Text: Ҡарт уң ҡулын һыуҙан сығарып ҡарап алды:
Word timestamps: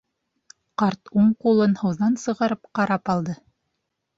Ҡарт 0.81 1.11
уң 1.23 1.27
ҡулын 1.45 1.75
һыуҙан 1.81 2.17
сығарып 2.25 2.65
ҡарап 2.81 3.13
алды: 3.17 3.37